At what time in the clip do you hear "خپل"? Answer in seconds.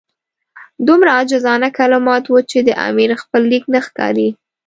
3.21-3.41